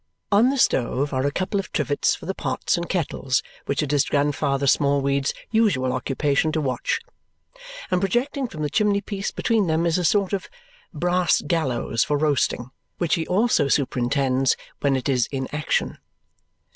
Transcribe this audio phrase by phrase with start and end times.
[0.31, 3.93] On the stove are a couple of trivets for the pots and kettles which it
[3.93, 7.01] is Grandfather Smallweed's usual occupation to watch,
[7.91, 10.49] and projecting from the chimney piece between them is a sort of
[10.91, 15.99] brass gallows for roasting, which he also superintends when it is in action.